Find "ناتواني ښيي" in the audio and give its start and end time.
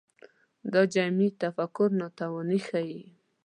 1.99-2.99